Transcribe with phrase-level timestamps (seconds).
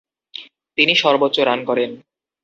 [0.77, 1.91] তিনি সর্বোচ্চ রান করেন।